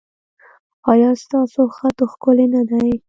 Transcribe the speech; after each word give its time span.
ایا 0.91 1.09
ستاسو 1.23 1.61
خط 1.75 1.97
ښکلی 2.11 2.45
نه 2.55 2.61
دی؟ 2.69 2.89